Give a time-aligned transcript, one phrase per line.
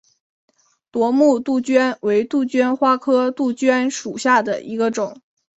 [0.89, 5.21] 夺目杜鹃为杜鹃花科杜鹃属下的一个种。